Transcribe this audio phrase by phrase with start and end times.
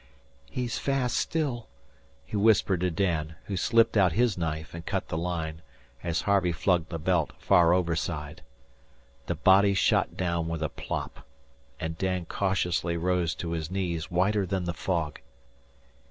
[0.49, 1.67] "He's fast still,"
[2.25, 5.61] he whispered to Dan, who slipped out his knife and cut the line,
[6.01, 8.41] as Harvey flung the belt far overside.
[9.27, 11.23] The body shot down with a plop,
[11.79, 15.19] and Dan cautiously rose to his knees, whiter than the fog.